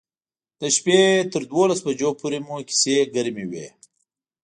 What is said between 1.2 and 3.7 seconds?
تر دولس بجو پورې مو کیسې ګرمې وې.